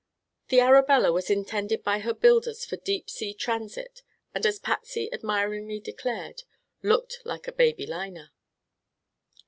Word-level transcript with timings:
The 0.47 0.59
Arabella 0.61 1.11
was 1.11 1.29
intended 1.29 1.83
by 1.83 1.99
her 1.99 2.15
builders 2.15 2.65
for 2.65 2.75
deep 2.75 3.07
sea 3.07 3.35
transit 3.35 4.01
and 4.33 4.47
as 4.47 4.57
Patsy 4.57 5.13
admiringly 5.13 5.79
declared, 5.79 6.41
"looked 6.81 7.19
like 7.23 7.47
a 7.47 7.51
baby 7.51 7.85
liner." 7.85 8.31